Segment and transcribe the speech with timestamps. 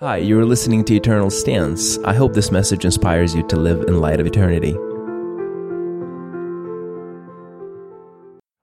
[0.00, 1.96] Hi, you're listening to Eternal Stance.
[2.00, 4.74] I hope this message inspires you to live in light of eternity.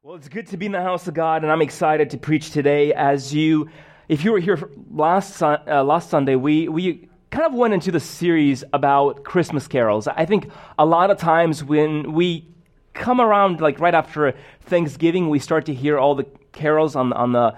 [0.03, 2.51] Well, it's good to be in the house of God, and I'm excited to preach
[2.51, 2.93] today.
[2.93, 3.67] As you,
[4.09, 7.99] if you were here last uh, last Sunday, we we kind of went into the
[7.99, 10.07] series about Christmas carols.
[10.07, 12.47] I think a lot of times when we
[12.93, 17.31] come around, like right after Thanksgiving, we start to hear all the carols on on
[17.31, 17.57] the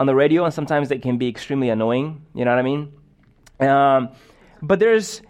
[0.00, 2.26] on the radio, and sometimes they can be extremely annoying.
[2.34, 2.92] You know what I mean?
[3.60, 4.10] Um,
[4.62, 5.22] but there's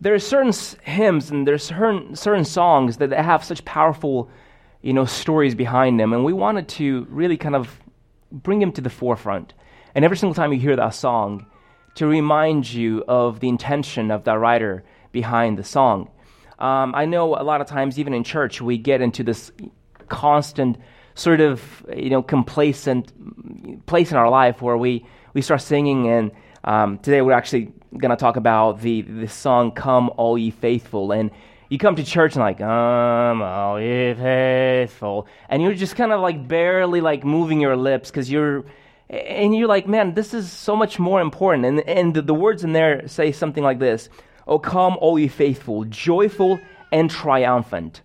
[0.00, 4.30] there's certain hymns and there's certain certain songs that have such powerful,
[4.82, 7.80] you know, stories behind them, and we wanted to really kind of
[8.30, 9.54] bring them to the forefront.
[9.94, 11.46] And every single time you hear that song,
[11.96, 16.10] to remind you of the intention of that writer behind the song.
[16.58, 19.50] Um, I know a lot of times, even in church, we get into this
[20.08, 20.76] constant
[21.14, 23.12] sort of you know complacent
[23.86, 25.04] place in our life where we
[25.34, 26.30] we start singing and
[26.68, 31.12] um, today we're actually going to talk about the, the song Come All Ye Faithful.
[31.12, 31.30] And
[31.70, 35.26] you come to church and like, Come All Ye Faithful.
[35.48, 38.66] And you're just kind of like barely like moving your lips because you're,
[39.08, 41.64] and you're like, man, this is so much more important.
[41.64, 44.10] And, and the, the words in there say something like this
[44.46, 46.60] Oh, come, all ye faithful, joyful
[46.92, 48.02] and triumphant.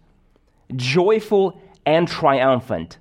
[0.73, 2.97] Joyful and triumphant.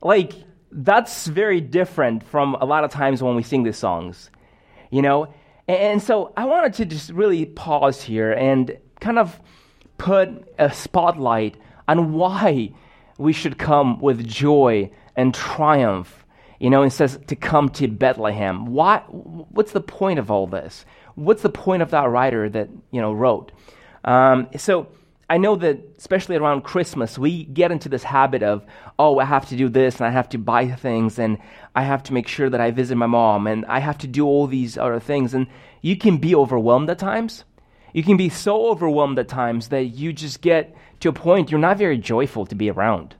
[0.00, 0.32] Like,
[0.70, 4.30] that's very different from a lot of times when we sing these songs
[4.92, 5.34] you know?
[5.66, 9.40] And so I wanted to just really pause here and kind of
[9.98, 11.56] put a spotlight
[11.88, 12.72] on why
[13.18, 16.24] we should come with joy and triumph.
[16.60, 18.66] You know, it says to come to Bethlehem.
[18.66, 20.84] Why, what's the point of all this?
[21.16, 23.50] What's the point of that writer that, you know, wrote?
[24.04, 24.88] Um, so
[25.32, 28.66] I know that, especially around Christmas, we get into this habit of,
[28.98, 31.38] oh, I have to do this and I have to buy things and
[31.74, 34.26] I have to make sure that I visit my mom and I have to do
[34.26, 35.32] all these other things.
[35.32, 35.46] And
[35.80, 37.44] you can be overwhelmed at times.
[37.94, 41.58] You can be so overwhelmed at times that you just get to a point you're
[41.58, 43.14] not very joyful to be around.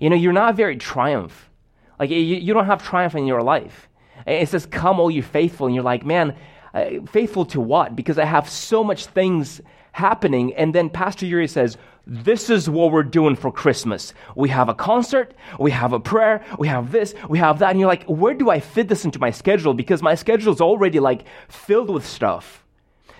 [0.00, 1.50] You know, you're not very triumph.
[1.98, 3.90] Like, you, you don't have triumph in your life.
[4.26, 5.66] It says, Come, all you faithful.
[5.66, 6.34] And you're like, man,
[6.72, 7.94] uh, faithful to what?
[7.94, 9.60] Because I have so much things
[9.92, 10.54] happening.
[10.54, 14.14] And then Pastor Yuri says, This is what we're doing for Christmas.
[14.36, 17.70] We have a concert, we have a prayer, we have this, we have that.
[17.70, 19.74] And you're like, Where do I fit this into my schedule?
[19.74, 22.64] Because my schedule is already like filled with stuff.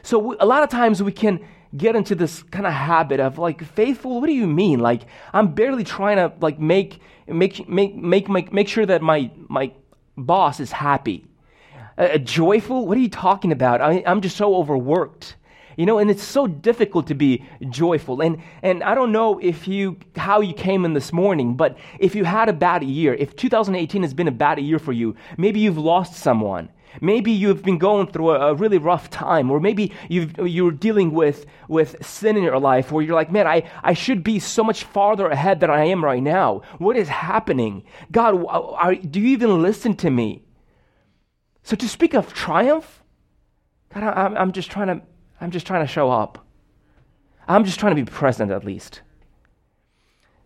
[0.03, 1.41] So we, a lot of times we can
[1.77, 5.03] get into this kind of habit of like faithful what do you mean like
[5.33, 9.71] i'm barely trying to like make make make make make, make sure that my my
[10.17, 11.25] boss is happy
[11.97, 15.37] uh, joyful what are you talking about I, i'm just so overworked
[15.77, 18.21] you know, and it's so difficult to be joyful.
[18.21, 22.15] And, and I don't know if you, how you came in this morning, but if
[22.15, 25.61] you had a bad year, if 2018 has been a bad year for you, maybe
[25.61, 26.71] you've lost someone.
[27.01, 31.13] Maybe you've been going through a, a, really rough time, or maybe you you're dealing
[31.13, 34.65] with, with sin in your life where you're like, man, I, I should be so
[34.65, 36.63] much farther ahead than I am right now.
[36.79, 37.85] What is happening?
[38.11, 40.43] God, are, do you even listen to me?
[41.63, 43.03] So to speak of triumph,
[43.95, 45.03] God, I, I'm just trying to
[45.41, 46.45] I'm just trying to show up.
[47.49, 49.01] I'm just trying to be present at least.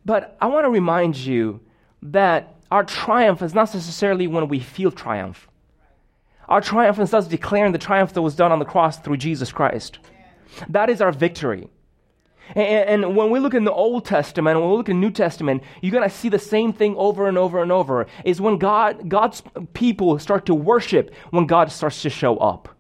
[0.05, 1.61] But I want to remind you
[2.03, 5.49] that our triumph is not necessarily when we feel triumph.
[6.49, 9.51] Our triumph is us declaring the triumph that was done on the cross through Jesus
[9.51, 9.99] Christ.
[10.69, 11.69] That is our victory.
[12.55, 15.13] And, and, when we look in the Old Testament, when we look in the New
[15.13, 18.07] Testament, you're going to see the same thing over and over and over.
[18.25, 22.74] Is when God, God's people start to worship, when God starts to show up.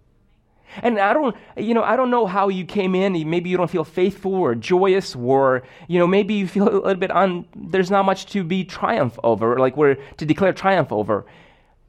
[0.82, 3.12] And I don't, you know, I don't know how you came in.
[3.28, 6.94] Maybe you don't feel faithful or joyous, or you know, maybe you feel a little
[6.94, 7.46] bit on.
[7.54, 11.26] There's not much to be triumph over, like we're to declare triumph over.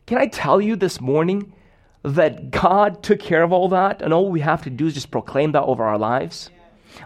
[0.06, 1.54] Can I tell you this morning
[2.04, 5.10] that God took care of all that, and all we have to do is just
[5.10, 6.52] proclaim that over our lives?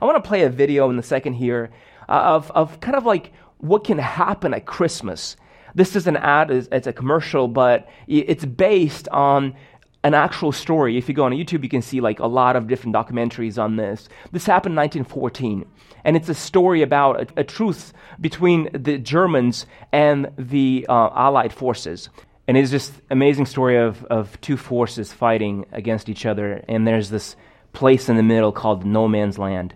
[0.01, 1.71] I want to play a video in the second here
[2.09, 5.35] uh, of of kind of like what can happen at Christmas.
[5.75, 9.55] This is an ad, it's a commercial, but it's based on
[10.03, 10.97] an actual story.
[10.97, 13.75] If you go on YouTube, you can see like a lot of different documentaries on
[13.75, 14.07] this.
[14.31, 15.65] This happened in 1914,
[16.05, 21.53] and it's a story about a, a truce between the Germans and the uh, Allied
[21.53, 22.09] forces.
[22.47, 27.09] And it's just amazing story of, of two forces fighting against each other, and there's
[27.09, 27.35] this
[27.73, 29.75] place in the middle called no man's land,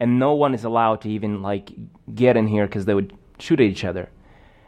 [0.00, 1.70] and no one is allowed to even like
[2.14, 4.08] get in here because they would shoot at each other.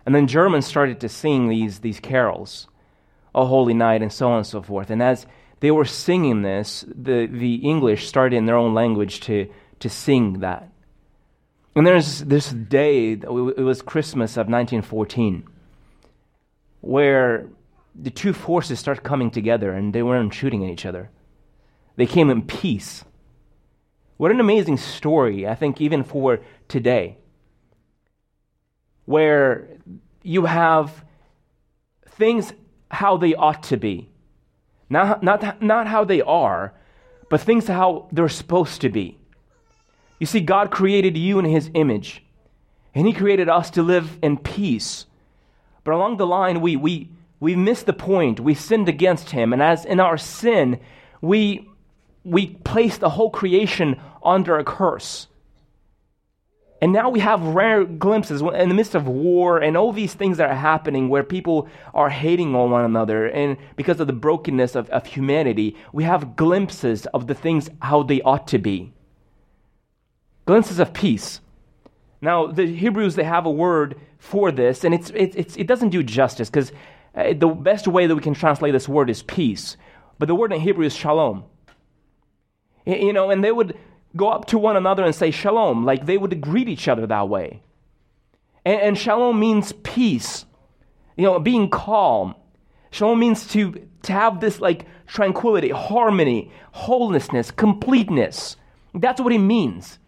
[0.05, 2.69] And then Germans started to sing these these carols
[3.37, 4.91] a holy night, and so on and so forth.
[4.91, 5.27] And as
[5.61, 9.49] they were singing this, the, the English started in their own language to,
[9.81, 10.71] to sing that.
[11.75, 15.47] And there's this day, it was Christmas of 1914,
[16.81, 17.49] where
[17.95, 21.11] the two forces start coming together and they weren't shooting at each other.
[21.97, 23.05] They came in peace.
[24.17, 27.19] What an amazing story, I think, even for today,
[29.05, 29.69] where
[30.23, 31.05] you have
[32.09, 32.53] things
[32.91, 34.09] how they ought to be.
[34.89, 36.73] Not, not, not how they are,
[37.29, 39.19] but things how they're supposed to be.
[40.19, 42.23] You see, God created you in His image,
[42.95, 45.07] and He created us to live in peace.
[45.85, 47.11] But along the line, we, we,
[47.41, 48.41] we missed the point.
[48.41, 50.81] We sinned against Him, and as in our sin,
[51.21, 51.69] we,
[52.25, 55.27] we placed the whole creation under a curse.
[56.83, 60.37] And now we have rare glimpses in the midst of war and all these things
[60.37, 63.27] that are happening where people are hating on one another.
[63.27, 68.03] And because of the brokenness of, of humanity, we have glimpses of the things how
[68.03, 68.93] they ought to be.
[70.45, 71.41] Glimpses of peace.
[72.21, 76.03] Now, the Hebrews, they have a word for this, and it's, it's, it doesn't do
[76.03, 76.73] justice because
[77.15, 79.77] uh, the best way that we can translate this word is peace.
[80.19, 81.45] But the word in Hebrew is shalom.
[82.85, 83.77] You know, and they would
[84.17, 87.29] go up to one another and say shalom, like they would greet each other that
[87.29, 87.63] way.
[88.65, 90.45] And, and shalom means peace,
[91.17, 92.35] you know, being calm.
[92.91, 98.57] Shalom means to, to have this like tranquility, harmony, wholeness, completeness.
[98.95, 99.99] That's what it means.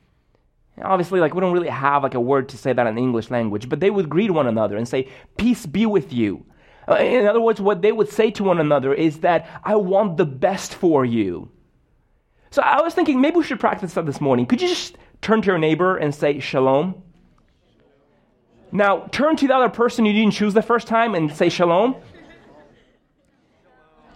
[0.82, 3.30] Obviously, like we don't really have like a word to say that in the English
[3.30, 6.44] language, but they would greet one another and say, "Peace be with you."
[6.88, 10.16] Uh, in other words, what they would say to one another is that I want
[10.16, 11.50] the best for you.
[12.50, 14.46] So I was thinking maybe we should practice that this morning.
[14.46, 17.02] Could you just turn to your neighbor and say shalom?
[18.70, 21.96] Now, turn to the other person you didn't choose the first time and say shalom.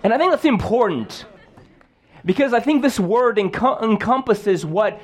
[0.04, 1.24] And I think that's important
[2.24, 5.00] because I think this word enc- encompasses what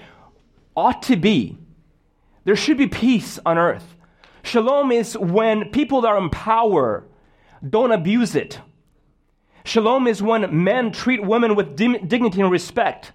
[0.77, 1.57] ought to be.
[2.45, 3.85] There should be peace on earth.
[4.43, 7.05] Shalom is when people that are in power
[7.69, 8.61] don't abuse it.
[9.65, 13.13] Shalom is when men treat women with dignity and respect.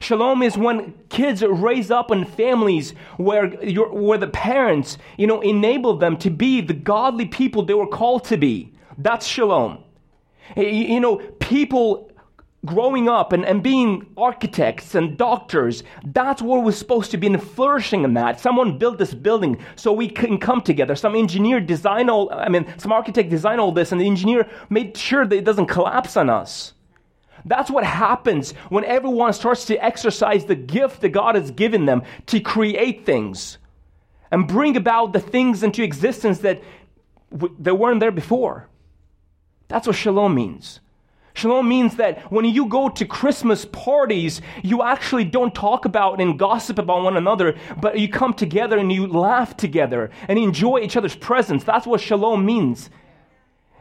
[0.00, 5.94] Shalom is when kids raise up in families where, where the parents, you know, enable
[5.96, 8.72] them to be the godly people they were called to be.
[8.96, 9.84] That's shalom.
[10.56, 12.10] You know, people
[12.64, 17.42] growing up and, and being architects and doctors, that's where we're supposed to be and
[17.42, 18.40] flourishing in that.
[18.40, 20.94] Someone built this building so we can come together.
[20.96, 24.96] Some engineer design all, I mean, some architect design all this and the engineer made
[24.96, 26.72] sure that it doesn't collapse on us.
[27.44, 32.02] That's what happens when everyone starts to exercise the gift that God has given them
[32.26, 33.58] to create things
[34.30, 36.62] and bring about the things into existence that,
[37.30, 38.68] that weren't there before.
[39.68, 40.80] That's what shalom means.
[41.32, 46.38] Shalom means that when you go to Christmas parties, you actually don't talk about and
[46.38, 50.96] gossip about one another, but you come together and you laugh together and enjoy each
[50.96, 51.62] other's presence.
[51.62, 52.90] That's what shalom means.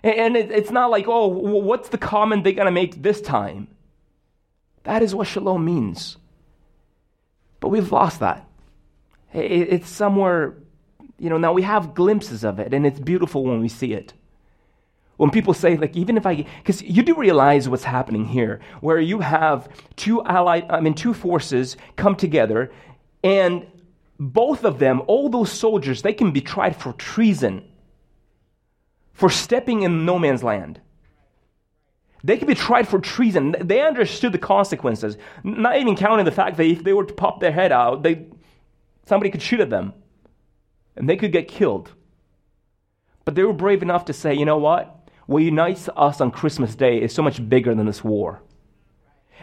[0.04, 3.68] And it's not like, oh, what's the comment they're going to make this time?
[4.84, 6.18] That is what shalom means.
[7.60, 8.48] But we've lost that.
[9.34, 10.56] It's somewhere,
[11.20, 14.14] you know, now we have glimpses of it, and it's beautiful when we see it.
[15.18, 19.02] When people say, like, even if I, because you do realize what's happening here, where
[19.02, 19.68] you have
[19.98, 22.72] two allied, I mean, two forces come together,
[23.22, 23.68] and
[24.18, 27.69] both of them, all those soldiers, they can be tried for treason
[29.20, 30.80] for stepping in no man's land.
[32.24, 33.54] They could be tried for treason.
[33.60, 37.42] They understood the consequences, not even counting the fact that if they were to pop
[37.42, 38.28] their head out, they,
[39.06, 39.94] somebody could shoot at them
[40.96, 41.92] and they could get killed.
[43.26, 45.10] But they were brave enough to say, you know what?
[45.26, 48.42] What unites us on Christmas Day is so much bigger than this war.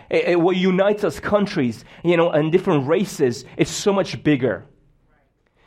[0.09, 4.65] It, it, what unites us countries, you know, and different races is so much bigger.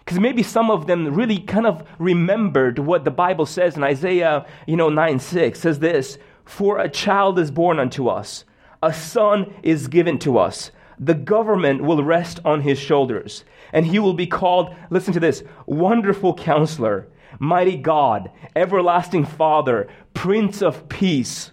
[0.10, 4.44] Because maybe some of them really kind of remembered what the Bible says in Isaiah,
[4.66, 8.44] you know, 9 6 says this For a child is born unto us,
[8.82, 10.72] a son is given to us.
[10.98, 15.44] The government will rest on his shoulders, and he will be called, listen to this,
[15.68, 21.52] Wonderful Counselor, Mighty God, Everlasting Father, Prince of Peace.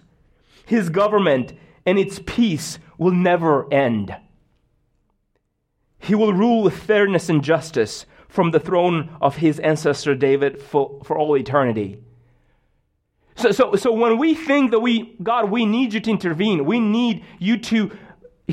[0.65, 1.53] His government
[1.85, 4.15] and its peace will never end.
[5.99, 11.01] He will rule with fairness and justice from the throne of his ancestor David for,
[11.03, 11.99] for all eternity.
[13.35, 16.79] So, so, so when we think that we, God, we need you to intervene, we
[16.79, 17.95] need you to,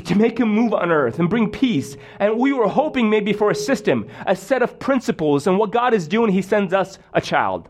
[0.03, 1.97] to make a move on earth and bring peace.
[2.19, 5.47] And we were hoping maybe for a system, a set of principles.
[5.47, 7.67] And what God is doing, He sends us a child.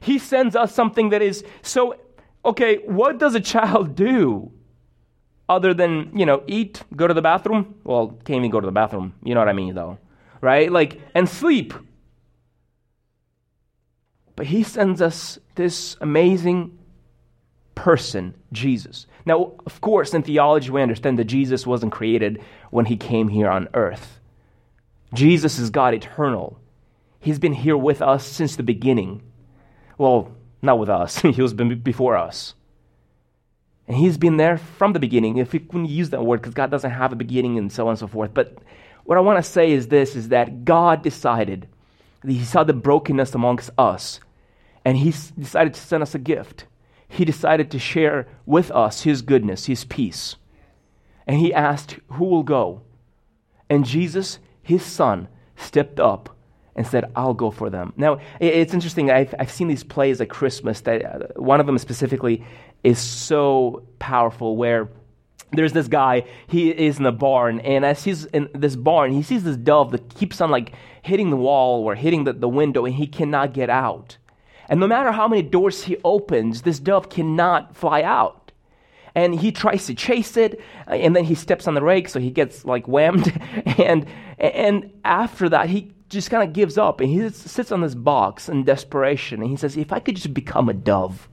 [0.00, 1.96] He sends us something that is so,
[2.44, 4.52] okay, what does a child do?
[5.48, 7.76] Other than, you know, eat, go to the bathroom?
[7.84, 9.14] Well, can't even go to the bathroom.
[9.22, 9.98] You know what I mean, though
[10.40, 10.70] right?
[10.70, 11.74] Like, and sleep.
[14.34, 16.78] But he sends us this amazing
[17.74, 19.06] person, Jesus.
[19.24, 23.48] Now, of course, in theology, we understand that Jesus wasn't created when he came here
[23.48, 24.20] on earth.
[25.14, 26.58] Jesus is God eternal.
[27.20, 29.22] He's been here with us since the beginning.
[29.98, 32.54] Well, not with us, he was before us.
[33.88, 36.70] And he's been there from the beginning, if we can use that word, because God
[36.70, 38.34] doesn't have a beginning and so on and so forth.
[38.34, 38.58] But
[39.06, 41.68] what I want to say is this is that God decided,
[42.26, 44.20] he saw the brokenness amongst us,
[44.84, 46.66] and he decided to send us a gift.
[47.08, 50.36] He decided to share with us his goodness, his peace.
[51.26, 52.82] And he asked, Who will go?
[53.70, 56.36] And Jesus, his son, stepped up
[56.74, 57.92] and said, I'll go for them.
[57.96, 59.10] Now, it's interesting.
[59.10, 62.44] I've, I've seen these plays at Christmas that uh, one of them specifically
[62.84, 64.88] is so powerful where
[65.52, 69.22] there's this guy, he is in a barn, and as he's in this barn, he
[69.22, 70.72] sees this dove that keeps on like
[71.02, 74.18] hitting the wall or hitting the, the window, and he cannot get out.
[74.68, 78.50] And no matter how many doors he opens, this dove cannot fly out.
[79.14, 82.30] And he tries to chase it, and then he steps on the rake, so he
[82.30, 83.32] gets like whammed.
[83.78, 84.06] And
[84.38, 88.48] and after that, he just kind of gives up and he sits on this box
[88.48, 91.28] in desperation and he says, If I could just become a dove,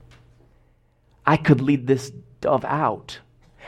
[1.26, 3.20] I could lead this dove out.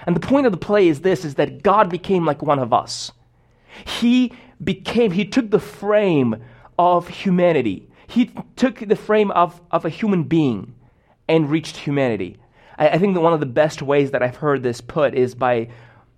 [0.05, 2.73] And the point of the play is this is that God became like one of
[2.73, 3.13] us.
[3.87, 6.43] He became, he took the frame
[6.79, 7.89] of humanity.
[8.07, 10.75] He took the frame of, of a human being
[11.29, 12.37] and reached humanity.
[12.79, 15.35] I, I think that one of the best ways that I've heard this put is
[15.35, 15.69] by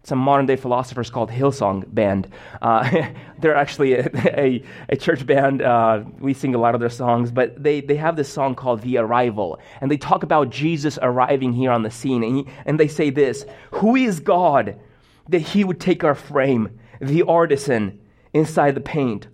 [0.08, 2.28] some modern day philosophers called Hillsong Band.
[2.62, 5.62] Uh, they're actually a, a, a church band.
[5.62, 8.80] Uh, we sing a lot of their songs, but they, they have this song called
[8.80, 9.60] The Arrival.
[9.80, 12.24] And they talk about Jesus arriving here on the scene.
[12.24, 14.80] And, he, and they say this Who is God
[15.28, 18.00] that he would take our frame, the artisan
[18.32, 19.28] inside the paint?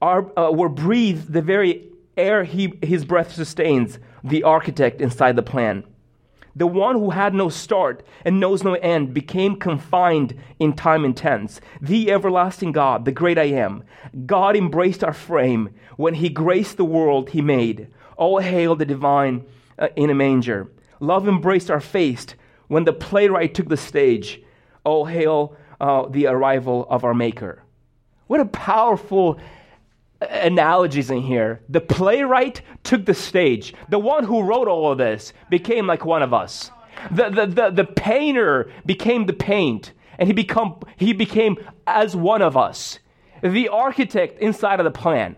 [0.00, 5.42] Our, uh, we're breathed the very air he, his breath sustains, the architect inside the
[5.42, 5.84] plan.
[6.54, 11.16] The one who had no start and knows no end became confined in time and
[11.16, 11.60] tense.
[11.80, 13.84] The everlasting God, the great I am.
[14.26, 17.88] God embraced our frame when he graced the world he made.
[18.16, 19.44] All hail the divine
[19.78, 20.70] uh, in a manger.
[20.98, 22.26] Love embraced our face
[22.68, 24.42] when the playwright took the stage.
[24.84, 27.62] All hail uh, the arrival of our Maker.
[28.26, 29.40] What a powerful
[30.20, 31.62] analogies in here.
[31.68, 33.74] The playwright took the stage.
[33.88, 36.70] The one who wrote all of this became like one of us.
[37.10, 42.42] The, the, the, the painter became the paint, and he, become, he became as one
[42.42, 42.98] of us.
[43.42, 45.36] The architect inside of the plan.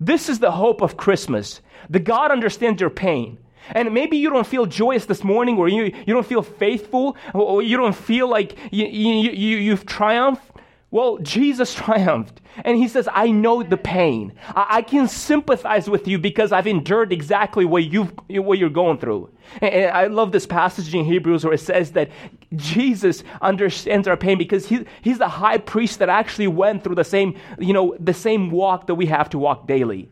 [0.00, 1.60] This is the hope of Christmas.
[1.90, 3.38] The God understands your pain.
[3.70, 7.62] And maybe you don't feel joyous this morning, or you, you don't feel faithful, or
[7.62, 10.50] you don't feel like you, you, you, you've triumphed.
[10.92, 12.40] Well, Jesus triumphed.
[12.64, 14.34] And he says, I know the pain.
[14.54, 19.30] I, can sympathize with you because I've endured exactly what, you've, what you're going through.
[19.62, 22.10] And, and I love this passage in Hebrews where it says that
[22.54, 27.04] Jesus understands our pain because he, he's the high priest that actually went through the
[27.04, 30.10] same, you know, the same walk that we have to walk daily.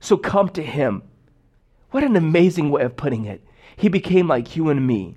[0.00, 1.02] So come to him.
[1.90, 3.44] What an amazing way of putting it.
[3.76, 5.16] He became like you and me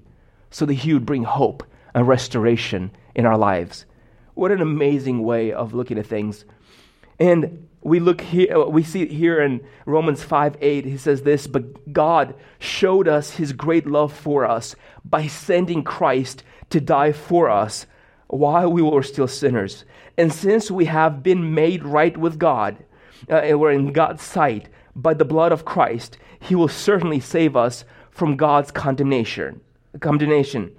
[0.50, 3.86] so that he would bring hope and restoration in our lives.
[4.34, 6.46] What an amazing way of looking at things.
[7.20, 10.86] And we look here, we see here in Romans 5 8.
[10.86, 16.44] He says this, but God showed us his great love for us by sending Christ
[16.70, 17.86] to die for us
[18.28, 19.84] while we were still sinners.
[20.18, 22.78] And since we have been made right with God,
[23.30, 27.56] uh, and we're in God's sight by the blood of Christ, he will certainly save
[27.56, 29.62] us from God's condemnation.
[30.00, 30.76] Condemnation.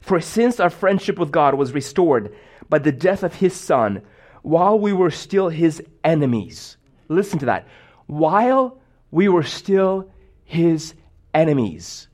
[0.00, 2.34] For since our friendship with God was restored
[2.68, 4.02] by the death of his son
[4.42, 6.76] while we were still his enemies.
[7.08, 7.66] Listen to that.
[8.06, 8.78] While
[9.10, 10.10] we were still
[10.44, 10.94] his
[11.34, 12.08] enemies.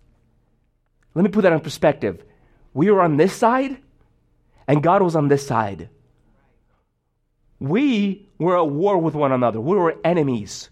[1.14, 2.25] Let me put that in perspective.
[2.75, 3.76] We were on this side,
[4.66, 5.90] and God was on this side.
[7.61, 9.61] We were at war with one another.
[9.61, 10.71] We were enemies.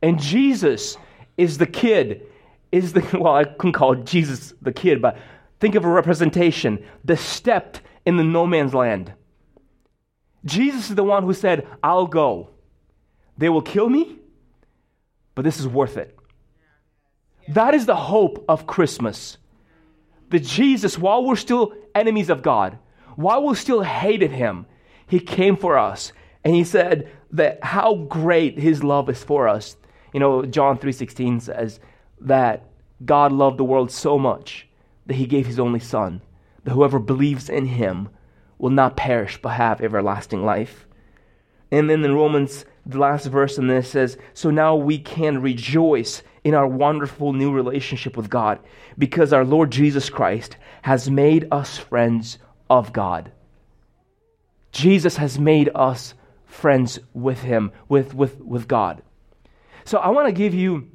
[0.00, 0.96] And Jesus
[1.36, 2.22] is the kid,
[2.70, 5.18] is the, well, I couldn't call Jesus the kid, but
[5.60, 9.12] think of a representation, the stepped in the no man's land.
[10.44, 12.50] Jesus is the one who said, I'll go.
[13.38, 14.18] They will kill me,
[15.34, 16.16] but this is worth it.
[17.48, 19.38] That is the hope of Christmas.
[20.30, 22.78] That Jesus, while we're still enemies of God,
[23.16, 24.66] while we still hated him,
[25.06, 26.12] he came for us
[26.44, 29.76] and he said that how great his love is for us.
[30.12, 31.80] You know, John 3:16 says
[32.20, 32.68] that
[33.04, 34.68] God loved the world so much
[35.06, 36.22] that he gave his only son
[36.64, 38.08] that whoever believes in him
[38.58, 40.86] will not perish but have everlasting life.
[41.70, 46.22] And then in Romans, the last verse in this says, So now we can rejoice
[46.44, 48.58] in our wonderful new relationship with God
[48.98, 53.32] because our Lord Jesus Christ has made us friends of God.
[54.72, 59.02] Jesus has made us friends with Him, with, with, with God.
[59.84, 60.90] So I want to give you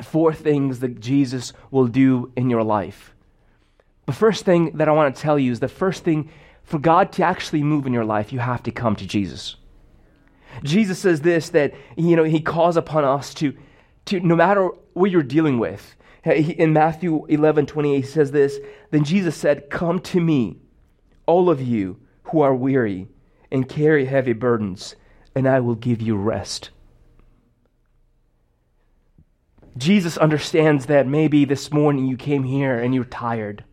[0.00, 3.14] four things that Jesus will do in your life.
[4.06, 6.30] The first thing that I want to tell you is the first thing
[6.64, 9.56] for God to actually move in your life, you have to come to Jesus.
[10.62, 13.56] Jesus says this that you know he calls upon us to
[14.06, 15.94] to no matter what you're dealing with.
[16.24, 18.58] In Matthew 11, 28, he says this
[18.90, 20.58] Then Jesus said, Come to me,
[21.26, 23.08] all of you who are weary
[23.50, 24.94] and carry heavy burdens,
[25.34, 26.70] and I will give you rest.
[29.76, 33.64] Jesus understands that maybe this morning you came here and you're tired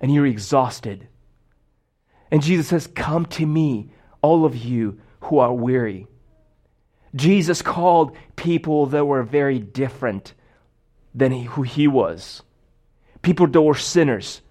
[0.00, 1.08] and you're exhausted.
[2.30, 3.90] And Jesus says, Come to me,
[4.22, 6.06] all of you who are weary.
[7.14, 10.34] Jesus called people that were very different
[11.14, 12.42] than he, who he was.
[13.22, 14.42] People that were sinners,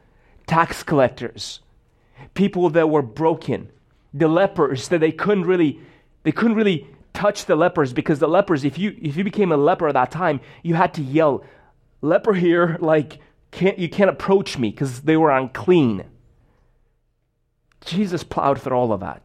[0.46, 1.62] tax collectors,
[2.34, 3.70] people that were broken,
[4.14, 5.80] the lepers that they couldn't really
[6.24, 9.58] they couldn't really touch the lepers because the lepers if you if you became a
[9.58, 11.44] leper at that time, you had to yell,
[12.02, 13.20] "Leper here, like
[13.52, 16.06] can't you can't approach me because they were unclean."
[17.86, 19.24] Jesus plowed through all of that.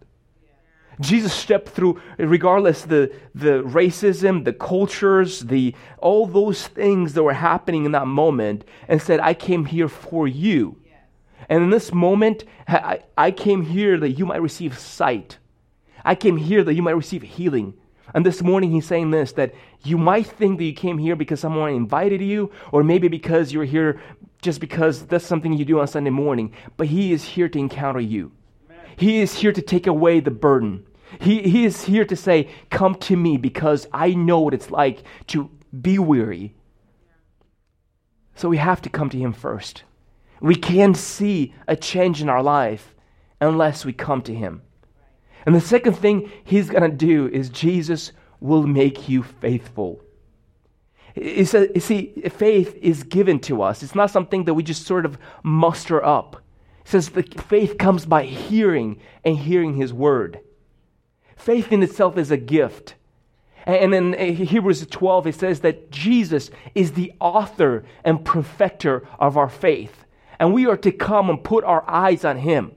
[1.00, 7.32] Jesus stepped through, regardless the the racism, the cultures, the all those things that were
[7.32, 10.76] happening in that moment, and said, "I came here for you."
[11.48, 15.38] And in this moment, I, I came here that you might receive sight.
[16.04, 17.74] I came here that you might receive healing.
[18.12, 21.40] And this morning, he's saying this that you might think that you came here because
[21.40, 24.00] someone invited you, or maybe because you're here
[24.42, 26.52] just because that's something you do on Sunday morning.
[26.76, 28.32] But he is here to encounter you.
[28.96, 30.86] He is here to take away the burden.
[31.20, 35.02] He, he is here to say, Come to me because I know what it's like
[35.28, 36.54] to be weary.
[38.34, 39.84] So we have to come to Him first.
[40.40, 42.94] We can't see a change in our life
[43.40, 44.62] unless we come to Him.
[45.46, 50.02] And the second thing He's going to do is Jesus will make you faithful.
[51.14, 53.82] You see, faith is given to us.
[53.82, 56.42] It's not something that we just sort of muster up.
[56.84, 60.40] It says the faith comes by hearing and hearing his word.
[61.36, 62.94] Faith in itself is a gift.
[63.66, 69.36] And in eh, Hebrews 12, it says that Jesus is the author and perfecter of
[69.36, 70.04] our faith.
[70.38, 72.72] And we are to come and put our eyes on him,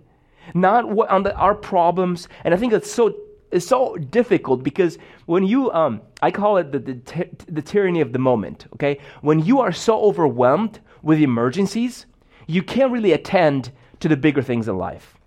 [0.54, 2.28] not on the, our problems.
[2.44, 3.16] And I think it's so,
[3.52, 8.14] it's so difficult because when you, um, I call it the, the, the tyranny of
[8.14, 9.00] the moment, okay?
[9.22, 12.06] When you are so overwhelmed with emergencies,
[12.48, 15.18] you can't really attend to the bigger things in life.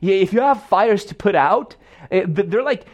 [0.00, 1.76] Yeah, if you have fires to put out,
[2.10, 2.86] eh, they're like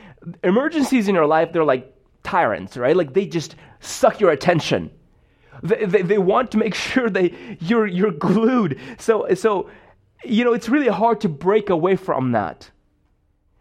[0.42, 1.92] emergencies in your life, they're like
[2.22, 2.96] tyrants, right?
[2.96, 4.90] Like they just suck your attention.
[5.62, 8.78] They, they, they want to make sure that you're, you're glued.
[8.98, 9.70] So, so,
[10.24, 12.70] you know, it's really hard to break away from that.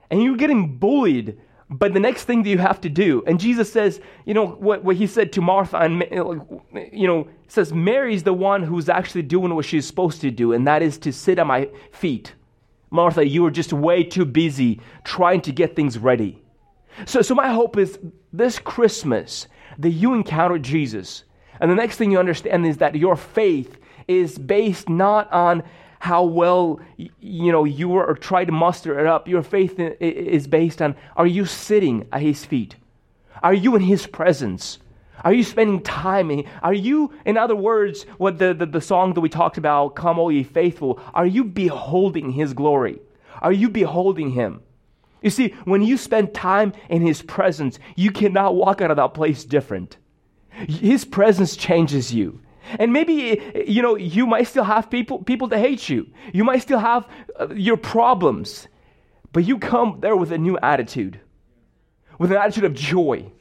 [0.09, 1.37] And you're getting bullied
[1.69, 4.83] but the next thing that you have to do, and Jesus says, you know, what,
[4.83, 6.03] what he said to Martha, and,
[6.93, 10.67] you know, says, Mary's the one who's actually doing what she's supposed to do, and
[10.67, 12.35] that is to sit at my feet.
[12.91, 16.39] Martha, you are just way too busy trying to get things ready.
[17.05, 17.97] So, so my hope is
[18.31, 19.47] this Christmas
[19.79, 21.23] that you encounter Jesus.
[21.59, 25.63] And the next thing you understand is that your faith is based not on
[25.99, 29.27] how well you know you are or try to muster it up.
[29.27, 32.75] Your faith is based on are you sitting at his feet?
[33.43, 34.79] Are you in his presence?
[35.23, 36.29] Are you spending time?
[36.29, 39.95] In, are you, in other words, what the, the, the song that we talked about,
[39.95, 42.99] Come, O ye faithful, are you beholding his glory?
[43.41, 44.61] Are you beholding him?
[45.21, 49.13] You see, when you spend time in his presence, you cannot walk out of that
[49.13, 49.97] place different.
[50.49, 52.39] His presence changes you.
[52.79, 56.07] And maybe, you know, you might still have people, people that hate you.
[56.33, 57.07] You might still have
[57.39, 58.67] uh, your problems.
[59.31, 61.19] But you come there with a new attitude,
[62.17, 63.31] with an attitude of joy.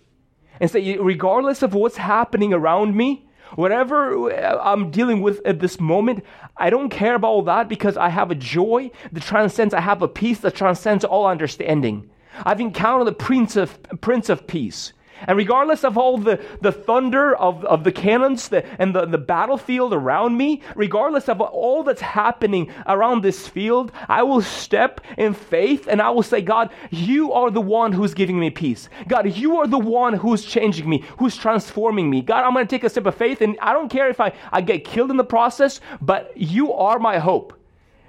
[0.60, 5.80] And say, regardless of what's happening around me, whatever uh, I'm dealing with at this
[5.80, 6.24] moment,
[6.56, 10.02] I don't care about all that because I have a joy that transcends, I have
[10.02, 12.10] a peace that transcends all understanding.
[12.44, 14.92] I've encountered the Prince of, Prince of Peace.
[15.26, 19.18] And regardless of all the, the thunder of, of the cannons the, and the, the
[19.18, 25.34] battlefield around me, regardless of all that's happening around this field, I will step in
[25.34, 28.88] faith and I will say, God, you are the one who's giving me peace.
[29.08, 32.22] God, you are the one who's changing me, who's transforming me.
[32.22, 34.32] God, I'm going to take a step of faith and I don't care if I,
[34.52, 37.54] I get killed in the process, but you are my hope.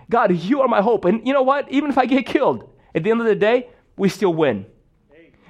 [0.09, 1.05] God, you are my hope.
[1.05, 1.71] And you know what?
[1.71, 4.65] Even if I get killed, at the end of the day, we still win.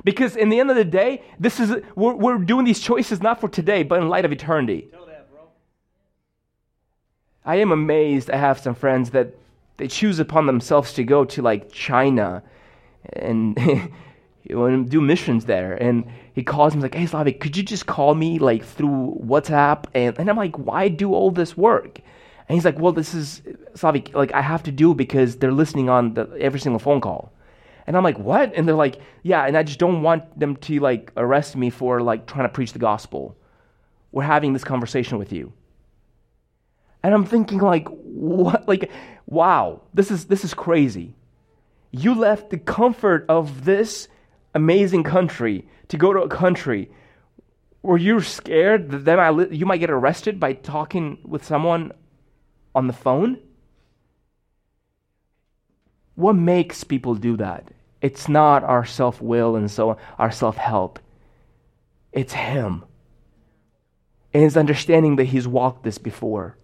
[0.05, 3.41] Because in the end of the day, this is we're, we're doing these choices not
[3.41, 4.87] for today, but in light of eternity.
[7.43, 8.29] I am amazed.
[8.29, 9.35] I have some friends that
[9.77, 12.43] they choose upon themselves to go to like China
[13.13, 13.55] and
[14.47, 15.73] do missions there.
[15.73, 19.85] And he calls me like, "Hey, Slaveck, could you just call me like through WhatsApp?"
[19.95, 21.99] And, and I'm like, "Why do all this work?"
[22.47, 23.41] And he's like, "Well, this is
[23.73, 24.13] Slaveck.
[24.13, 27.31] Like I have to do because they're listening on the, every single phone call."
[27.87, 28.53] And I'm like, what?
[28.55, 32.01] And they're like, yeah, and I just don't want them to like arrest me for
[32.01, 33.37] like trying to preach the gospel.
[34.11, 35.53] We're having this conversation with you.
[37.03, 38.67] And I'm thinking like, what?
[38.67, 38.91] Like,
[39.27, 41.15] wow, this is this is crazy.
[41.91, 44.07] You left the comfort of this
[44.55, 46.89] amazing country to go to a country
[47.81, 51.91] where you're scared that then you might get arrested by talking with someone
[52.73, 53.37] on the phone?
[56.15, 57.67] What makes people do that?
[58.01, 60.99] It's not our self will and so our self help.
[62.11, 62.83] It's Him.
[64.33, 66.57] And His understanding that He's walked this before.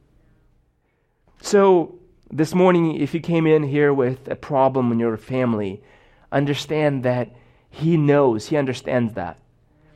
[1.41, 1.95] So,
[2.29, 5.81] this morning, if you came in here with a problem in your family,
[6.31, 7.35] understand that
[7.69, 9.37] He knows, He understands that.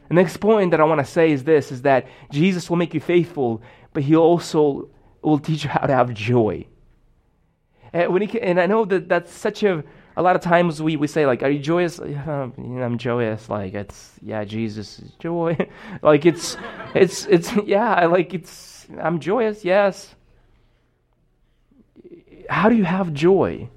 [0.09, 2.93] The next point that I want to say is this is that Jesus will make
[2.93, 3.61] you faithful,
[3.93, 4.89] but He also
[5.21, 6.67] will teach you how to have joy.
[7.95, 9.81] And, when he, and I know that that's such a
[10.17, 11.97] a lot of times we, we say like are you joyous?
[11.99, 13.47] I'm joyous.
[13.49, 15.57] Like it's yeah jesus joy.
[16.01, 16.57] Like it's
[16.93, 20.13] it's it's yeah like it's i'm joyous yes.
[22.49, 23.69] How do you have joy?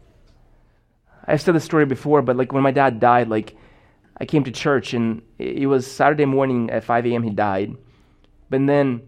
[1.24, 3.54] I've said this story before but like when my dad died like
[4.16, 7.76] i came to church and it was saturday morning at 5 a.m he died.
[8.50, 9.02] But then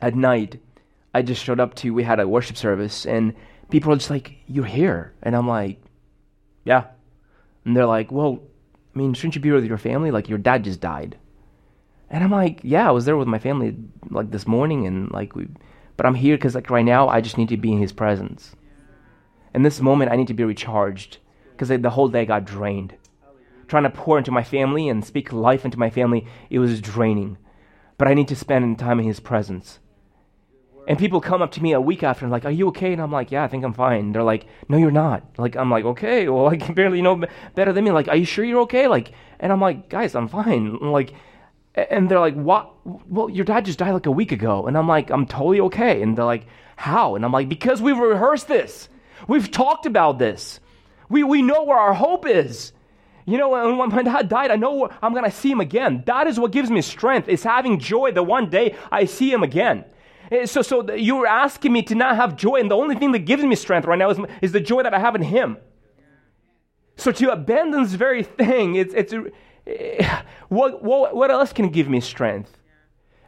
[0.00, 0.60] at night
[1.12, 3.34] i just showed up to we had a worship service and
[3.70, 5.80] people are just like you're here and i'm like
[6.68, 6.84] yeah.
[7.64, 8.42] And they're like, Well,
[8.94, 10.10] I mean, shouldn't you be with your family?
[10.10, 11.16] Like, your dad just died.
[12.10, 13.74] And I'm like, Yeah, I was there with my family
[14.10, 15.48] like this morning, and like, we,
[15.96, 18.54] but I'm here because like right now, I just need to be in his presence.
[19.54, 21.18] In this moment, I need to be recharged
[21.52, 22.94] because the whole day got drained.
[23.66, 27.38] Trying to pour into my family and speak life into my family, it was draining.
[27.96, 29.78] But I need to spend time in his presence.
[30.88, 33.02] And people come up to me a week after and like, "Are you okay?" And
[33.02, 35.84] I'm like, "Yeah, I think I'm fine." They're like, "No, you're not." Like I'm like,
[35.84, 37.22] "Okay, well, I can barely know
[37.54, 40.28] better than me." Like, "Are you sure you're okay?" Like, and I'm like, "Guys, I'm
[40.28, 41.12] fine." Like,
[41.74, 42.72] and they're like, "What?
[43.06, 46.00] Well, your dad just died like a week ago." And I'm like, "I'm totally okay."
[46.00, 46.46] And they're like,
[46.76, 48.88] "How?" And I'm like, "Because we've rehearsed this.
[49.28, 50.58] We've talked about this.
[51.10, 52.72] We we know where our hope is."
[53.26, 56.02] You know, when my dad died, I know I'm going to see him again.
[56.06, 59.42] That is what gives me strength, is having joy that one day I see him
[59.42, 59.84] again.
[60.30, 63.20] Eh, so, so you're asking me to not have joy, and the only thing that
[63.20, 65.56] gives me strength right now is, is the joy that I have in Him.
[66.96, 71.88] So to abandon this very thing, it's, it's uh, what, what, what else can give
[71.88, 72.52] me strength?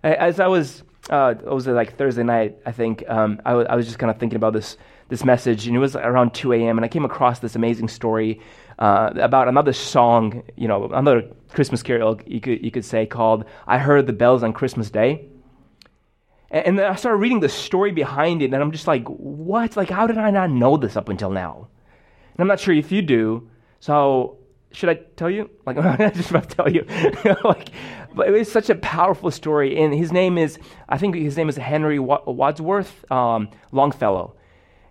[0.03, 3.77] As I was, uh, it was like Thursday night, I think, um, I, w- I
[3.77, 4.77] was just kind of thinking about this,
[5.09, 8.41] this message, and it was around 2 a.m., and I came across this amazing story
[8.79, 13.45] uh, about another song, you know, another Christmas carol, you could, you could say, called
[13.67, 15.30] I Heard the Bells on Christmas Day.
[16.51, 19.77] And then I started reading the story behind it, and I'm just like, what?
[19.77, 21.69] Like, how did I not know this up until now?
[22.33, 23.49] And I'm not sure if you do.
[23.79, 24.39] So,
[24.73, 25.49] should I tell you?
[25.65, 26.85] Like, I'm just about to tell you.
[27.45, 27.69] like,
[28.15, 29.81] but it was such a powerful story.
[29.81, 30.59] And his name is,
[30.89, 34.35] I think his name is Henry Wadsworth um, Longfellow.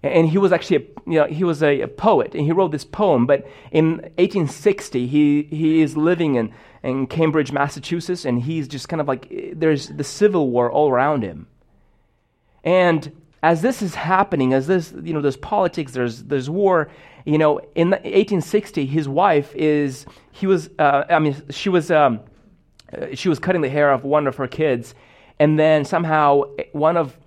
[0.02, 2.72] And he was actually, a, you know, he was a, a, poet, and he wrote
[2.72, 3.26] this poem.
[3.26, 9.02] But in 1860, he, he is living in in Cambridge, Massachusetts, and he's just kind
[9.02, 11.48] of like, there's the Civil War all around him.
[12.64, 16.90] And as this is happening, as this, you know, there's politics, there's, there's war,
[17.26, 22.22] you know, in 1860, his wife is, he was, uh, I mean, she was, um,
[23.14, 24.96] she was cutting the hair of one of her kids,
[25.40, 26.44] and then somehow
[26.74, 27.18] one of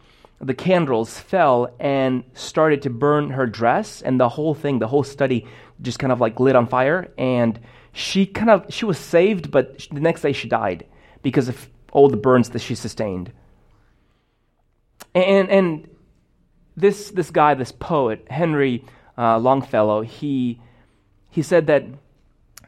[0.40, 5.04] the candles fell and started to burn her dress, and the whole thing, the whole
[5.04, 5.46] study
[5.80, 7.60] just kind of like lit on fire, and
[7.92, 10.86] she kind of she was saved, but the next day she died
[11.22, 13.32] because of all the burns that she sustained.
[15.14, 15.88] And and
[16.76, 18.84] this this guy, this poet Henry
[19.18, 20.60] uh, Longfellow, he
[21.30, 21.84] he said that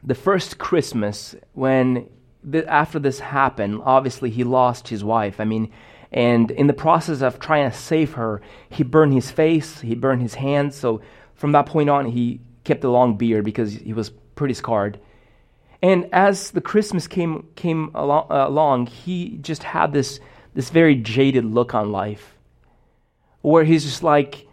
[0.03, 2.09] the first Christmas when
[2.67, 5.39] after this happened, obviously he lost his wife.
[5.39, 5.71] I mean,
[6.11, 10.21] and in the process of trying to save her, he burned his face, he burned
[10.21, 10.75] his hands.
[10.75, 11.01] So
[11.33, 14.99] from that point on, he kept a long beard because he was pretty scarred.
[15.81, 20.19] And as the Christmas came came along, uh, along, he just had this
[20.53, 22.34] this very jaded look on life,
[23.51, 24.47] where he's just like,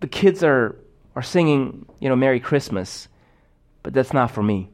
[0.00, 0.76] the kids are
[1.14, 3.08] are singing, you know, Merry Christmas,
[3.82, 4.70] but that's not for me.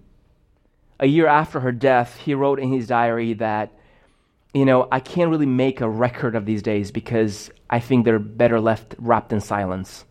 [0.98, 3.72] a year after her death, he wrote in his diary that,
[4.54, 8.18] you know, I can't really make a record of these days because I think they're
[8.18, 10.04] better left wrapped in silence.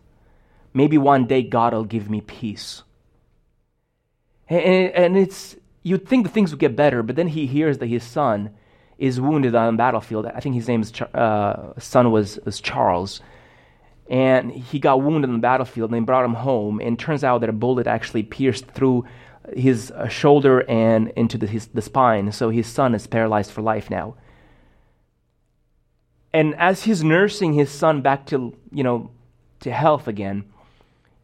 [0.72, 2.82] Maybe one day God will give me peace.
[4.48, 7.86] And, and it's, you'd think the things would get better, but then he hears that
[7.86, 8.50] his son
[8.98, 10.26] is wounded on the battlefield.
[10.26, 13.20] I think his name's uh, son was, was Charles,
[14.08, 15.90] and he got wounded on the battlefield.
[15.90, 19.04] And they brought him home, and turns out that a bullet actually pierced through
[19.54, 22.32] his uh, shoulder and into the, his, the spine.
[22.32, 24.16] So his son is paralyzed for life now.
[26.32, 29.10] And as he's nursing his son back to you know
[29.60, 30.44] to health again,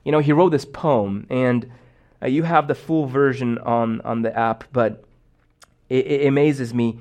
[0.04, 1.70] you know he wrote this poem, and
[2.22, 5.04] uh, you have the full version on on the app, but
[5.90, 6.98] it, it amazes me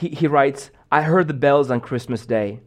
[0.00, 2.60] he, he writes, I heard the bells on Christmas Day.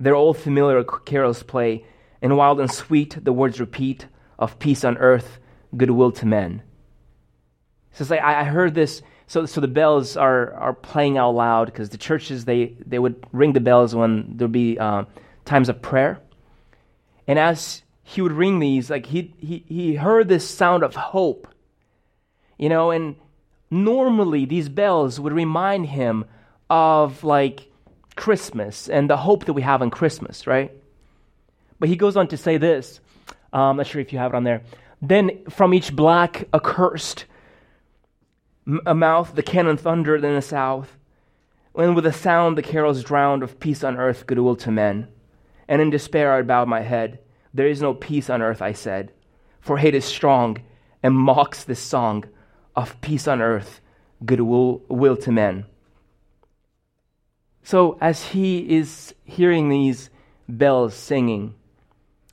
[0.00, 1.84] Their old familiar carols play,
[2.22, 4.06] and wild and sweet the words repeat
[4.38, 5.38] of peace on earth,
[5.76, 6.62] goodwill to men.
[7.90, 9.02] He says, I, I heard this.
[9.26, 13.24] So, so the bells are, are playing out loud because the churches, they, they would
[13.30, 15.04] ring the bells when there'd be uh,
[15.44, 16.18] times of prayer.
[17.28, 21.46] And as he would ring these, like he, he, he heard this sound of hope.
[22.58, 23.16] You know, and
[23.70, 26.24] normally these bells would remind him
[26.68, 27.69] of like
[28.20, 30.70] Christmas and the hope that we have in Christmas, right?
[31.78, 33.00] But he goes on to say this.
[33.50, 34.60] Um, I'm not sure if you have it on there.
[35.00, 37.24] Then from each black accursed
[38.66, 40.98] mouth, the cannon thundered in the south.
[41.74, 45.08] And with a sound, the carols drowned of peace on earth, goodwill to men.
[45.66, 47.20] And in despair, I bowed my head.
[47.54, 49.12] There is no peace on earth, I said,
[49.60, 50.58] for hate is strong
[51.02, 52.26] and mocks this song
[52.76, 53.80] of peace on earth,
[54.26, 55.64] goodwill will to men.
[57.62, 60.10] So, as he is hearing these
[60.48, 61.54] bells singing,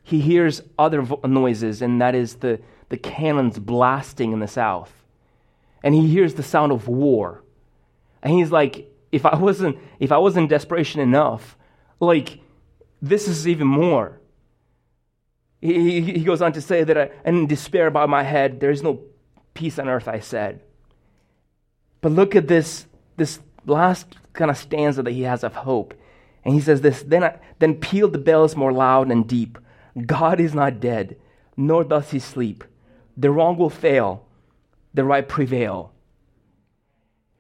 [0.04, 4.94] he hears other vo- noises, and that is the, the cannons blasting in the south.
[5.84, 7.44] And he hears the sound of war.
[8.24, 11.58] And he's like, if I wasn't, if I wasn't desperation enough,
[12.00, 12.40] like,
[13.02, 14.20] this is even more.
[15.62, 18.84] He, he goes on to say that, I, in despair by my head, there is
[18.84, 19.02] no
[19.54, 20.62] peace on earth, I said.
[22.02, 22.86] But look at this,
[23.18, 25.94] this last kind of stanza that he has of hope.
[26.44, 29.58] And he says this Then, I, then pealed the bells more loud and deep.
[30.06, 31.18] God is not dead,
[31.56, 32.64] nor does he sleep.
[33.16, 34.26] The wrong will fail,
[34.94, 35.92] the right prevail.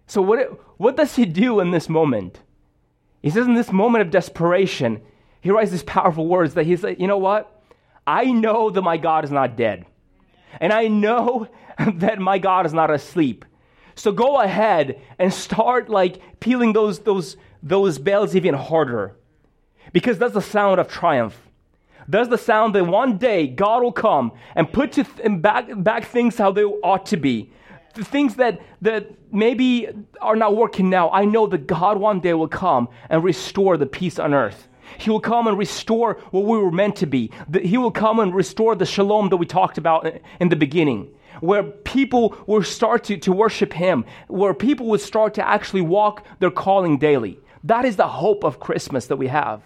[0.08, 2.40] So, what, what does he do in this moment?
[3.22, 5.02] He says, in this moment of desperation,
[5.42, 7.62] he writes these powerful words that he's like, you know what?
[8.06, 9.86] I know that my God is not dead.
[10.62, 11.48] And I know
[11.96, 13.46] that my God is not asleep.
[13.97, 19.15] So go ahead and start like pealing those, those, those bells even harder.
[19.91, 21.36] Because that's the sound of triumph.
[22.07, 26.05] That's the sound that one day God will come and put to th- back, back
[26.05, 27.51] things how they ought to be.
[27.95, 29.89] The things that, that maybe
[30.21, 33.88] are not working now, I know that God one day will come and restore the
[33.88, 34.67] peace on earth.
[34.99, 37.31] He will come and restore what we were meant to be.
[37.63, 40.07] He will come and restore the shalom that we talked about
[40.39, 41.10] in the beginning
[41.41, 46.26] where people will start to, to worship Him, where people would start to actually walk
[46.39, 47.39] their calling daily.
[47.63, 49.62] That is the hope of Christmas that we have.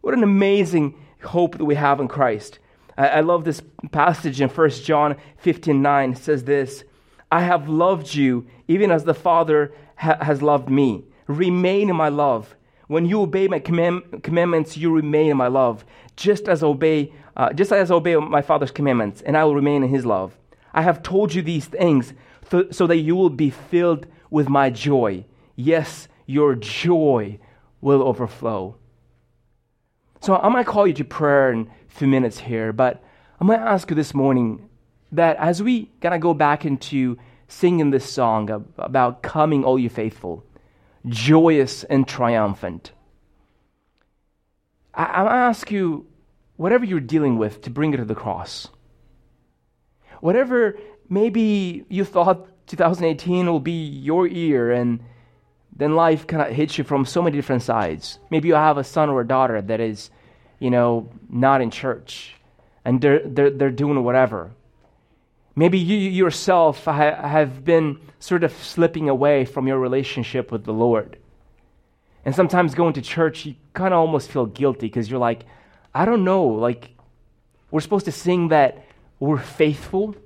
[0.00, 2.58] What an amazing hope that we have in Christ.
[2.96, 6.12] I, I love this passage in 1 John 15 9.
[6.12, 6.84] It says this
[7.30, 11.04] I have loved you even as the Father ha- has loved me.
[11.26, 12.56] Remain in my love.
[12.88, 15.84] When you obey my command- commandments, you remain in my love,
[16.16, 19.84] just as obey, uh, just as I obey my Father's commandments, and I will remain
[19.84, 20.36] in His love.
[20.72, 22.14] I have told you these things
[22.50, 25.24] th- so that you will be filled with my joy.
[25.56, 27.38] Yes, your joy
[27.80, 28.76] will overflow.
[30.20, 33.02] So I'm going to call you to prayer in a few minutes here, but
[33.40, 34.68] I'm going to ask you this morning
[35.12, 39.88] that as we kind of go back into singing this song about coming, all you
[39.88, 40.44] faithful,
[41.06, 42.92] joyous and triumphant,
[44.94, 46.06] I, I'm going to ask you,
[46.56, 48.68] whatever you're dealing with, to bring it to the cross
[50.20, 50.78] whatever
[51.08, 55.00] maybe you thought 2018 will be your year and
[55.74, 58.18] then life kind of hits you from so many different sides.
[58.30, 60.10] Maybe you have a son or a daughter that is,
[60.58, 62.36] you know, not in church
[62.84, 64.52] and they're, they're, they're doing whatever.
[65.56, 66.92] Maybe you yourself ha-
[67.26, 71.18] have been sort of slipping away from your relationship with the Lord.
[72.24, 75.44] And sometimes going to church, you kind of almost feel guilty because you're like,
[75.94, 76.90] I don't know, like,
[77.70, 78.84] we're supposed to sing that
[79.20, 80.16] we're faithful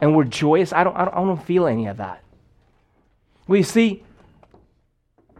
[0.00, 0.72] and we're joyous.
[0.72, 2.22] I don't, I don't, I don't feel any of that.
[3.48, 4.04] Well, you see,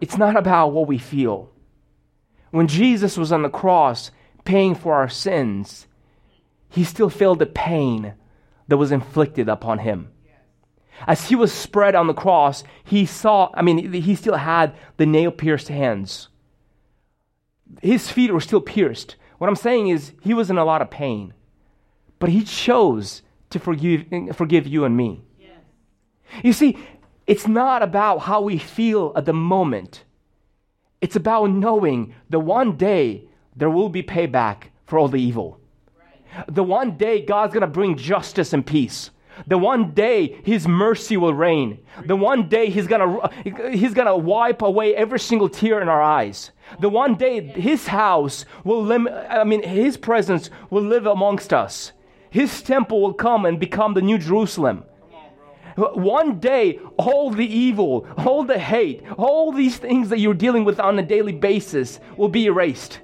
[0.01, 1.51] it's not about what we feel.
[2.51, 4.11] When Jesus was on the cross
[4.45, 5.87] paying for our sins,
[6.69, 8.15] he still felt the pain
[8.69, 10.11] that was inflicted upon him.
[11.07, 15.07] As he was spread on the cross, he saw, I mean, he still had the
[15.07, 16.29] nail pierced hands.
[17.83, 19.17] His feet were still pierced.
[19.39, 21.33] What I'm saying is, he was in a lot of pain.
[22.21, 24.05] But he chose to forgive,
[24.37, 25.23] forgive you and me.
[25.41, 25.51] Yes.
[26.45, 26.79] You see,
[27.27, 30.05] it's not about how we feel at the moment,
[31.01, 33.25] it's about knowing that one day
[33.57, 35.59] there will be payback for all the evil.
[35.99, 36.55] Right.
[36.55, 39.11] The one day God's going to bring justice and peace.
[39.47, 41.79] The one day his mercy will reign.
[42.05, 43.31] The one day he's gonna,
[43.73, 46.51] he's gonna wipe away every single tear in our eyes.
[46.81, 51.93] The one day his house will lim- I mean his presence will live amongst us.
[52.31, 54.85] His temple will come and become the new Jerusalem.
[55.77, 60.81] One day, all the evil, all the hate, all these things that you're dealing with
[60.81, 63.01] on a daily basis will be erased.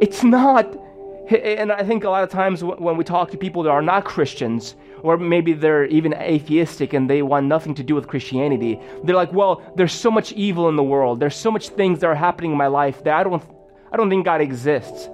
[0.00, 0.66] It's not,
[1.30, 4.04] and I think a lot of times when we talk to people that are not
[4.04, 9.16] Christians, or maybe they're even atheistic and they want nothing to do with Christianity, they're
[9.16, 12.14] like, well, there's so much evil in the world, there's so much things that are
[12.14, 13.42] happening in my life that I don't,
[13.90, 15.08] I don't think God exists.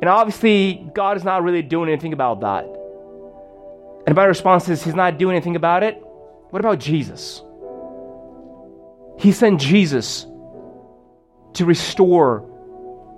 [0.00, 2.64] And obviously, God is not really doing anything about that.
[4.06, 6.02] And my response is, He's not doing anything about it.
[6.50, 7.42] What about Jesus?
[9.18, 10.26] He sent Jesus
[11.54, 12.40] to restore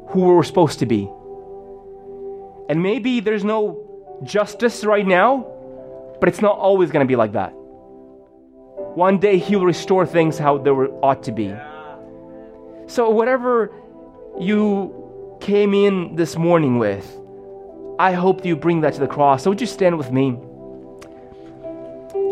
[0.09, 1.09] who we were supposed to be.
[2.69, 5.47] And maybe there's no justice right now,
[6.19, 7.51] but it's not always going to be like that.
[7.51, 11.55] One day He'll restore things how they were, ought to be.
[12.87, 13.73] So, whatever
[14.40, 15.10] you
[15.40, 17.16] came in this morning with.
[17.98, 19.42] I hope you bring that to the cross.
[19.42, 20.29] So, would you stand with me?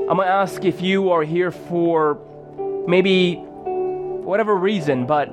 [0.09, 2.19] I'm going to ask if you are here for
[2.87, 5.29] maybe whatever reason, but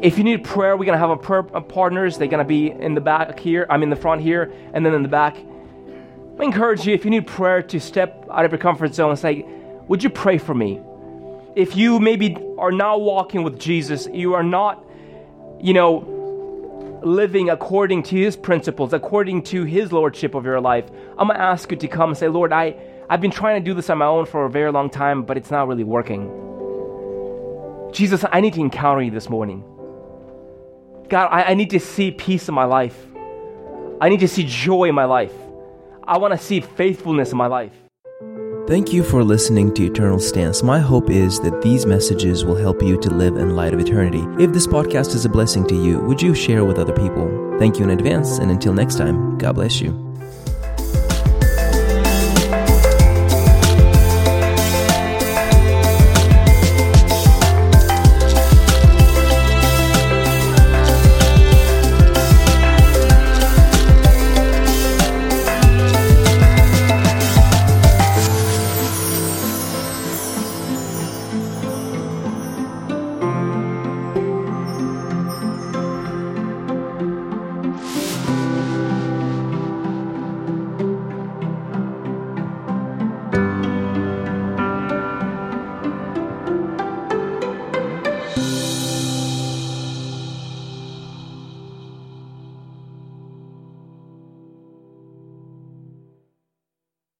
[0.00, 2.16] if you need prayer, we're going to have a prayer partners.
[2.16, 3.66] They're going to be in the back here.
[3.68, 5.36] I'm in the front here, and then in the back.
[6.38, 9.18] I encourage you, if you need prayer, to step out of your comfort zone and
[9.18, 9.44] say,
[9.88, 10.80] Would you pray for me?
[11.54, 14.82] If you maybe are now walking with Jesus, you are not,
[15.60, 16.17] you know,
[17.02, 21.44] living according to His principles, according to His lordship of your life, I'm going to
[21.44, 22.76] ask you to come and say, Lord, I,
[23.08, 25.36] I've been trying to do this on my own for a very long time, but
[25.36, 26.30] it's not really working.
[27.92, 29.64] Jesus, I need to encounter you this morning.
[31.08, 32.96] God, I, I need to see peace in my life.
[34.00, 35.32] I need to see joy in my life.
[36.04, 37.72] I want to see faithfulness in my life.
[38.68, 40.62] Thank you for listening to Eternal Stance.
[40.62, 44.26] My hope is that these messages will help you to live in light of eternity.
[44.38, 47.56] If this podcast is a blessing to you, would you share with other people?
[47.58, 50.07] Thank you in advance, and until next time, God bless you.